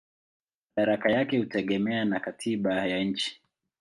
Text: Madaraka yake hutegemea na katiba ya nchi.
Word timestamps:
Madaraka 0.75 1.11
yake 1.11 1.37
hutegemea 1.37 2.05
na 2.05 2.19
katiba 2.19 2.85
ya 2.85 3.03
nchi. 3.03 3.41